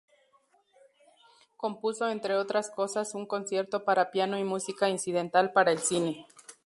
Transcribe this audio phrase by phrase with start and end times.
[1.57, 6.25] Compuso entre otras cosas un concierto para piano y música incidental para el cine.